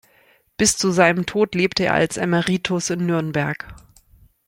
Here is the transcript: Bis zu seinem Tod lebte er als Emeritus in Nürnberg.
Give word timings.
Bis 0.57 0.77
zu 0.77 0.89
seinem 0.89 1.27
Tod 1.27 1.53
lebte 1.53 1.83
er 1.85 1.93
als 1.93 2.17
Emeritus 2.17 2.89
in 2.89 3.05
Nürnberg. 3.05 3.67